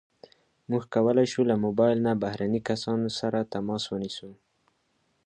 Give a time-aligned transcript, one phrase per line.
[0.69, 4.31] موږ کولی شو له موبایل نه بهرني کسان سره تماس ونیسو.